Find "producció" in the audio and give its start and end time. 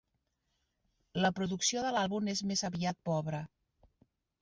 1.41-1.85